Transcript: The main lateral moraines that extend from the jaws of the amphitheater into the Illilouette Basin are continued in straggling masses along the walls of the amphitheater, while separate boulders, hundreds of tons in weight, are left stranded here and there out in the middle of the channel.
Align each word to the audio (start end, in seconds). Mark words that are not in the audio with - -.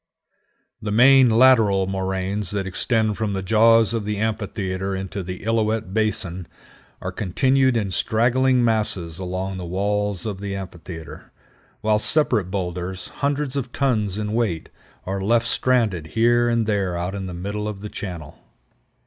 The 0.81 0.91
main 0.91 1.29
lateral 1.29 1.85
moraines 1.85 2.49
that 2.49 2.65
extend 2.65 3.17
from 3.19 3.33
the 3.33 3.43
jaws 3.43 3.93
of 3.93 4.03
the 4.03 4.17
amphitheater 4.17 4.95
into 4.95 5.21
the 5.21 5.43
Illilouette 5.45 5.93
Basin 5.93 6.47
are 7.01 7.11
continued 7.11 7.77
in 7.77 7.91
straggling 7.91 8.65
masses 8.65 9.19
along 9.19 9.57
the 9.57 9.63
walls 9.65 10.25
of 10.25 10.39
the 10.41 10.55
amphitheater, 10.55 11.31
while 11.81 11.99
separate 11.99 12.49
boulders, 12.49 13.09
hundreds 13.19 13.55
of 13.55 13.71
tons 13.71 14.17
in 14.17 14.33
weight, 14.33 14.69
are 15.05 15.21
left 15.21 15.45
stranded 15.45 16.07
here 16.07 16.49
and 16.49 16.65
there 16.65 16.97
out 16.97 17.13
in 17.13 17.27
the 17.27 17.33
middle 17.35 17.67
of 17.67 17.81
the 17.81 17.87
channel. 17.89 18.39